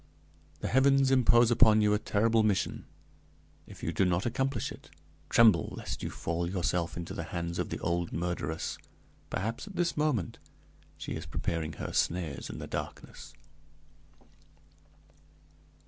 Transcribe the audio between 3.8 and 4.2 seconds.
you do